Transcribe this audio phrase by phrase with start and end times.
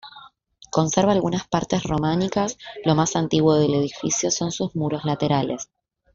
[0.71, 5.69] Conserva algunas partes románicas, lo más antiguo del edificio son sus muros laterales.